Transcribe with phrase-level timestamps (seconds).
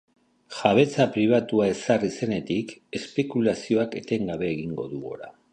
[0.59, 5.35] Jabetza pribatua ezarri zenetik, espekulazioak etengabe egin du gora.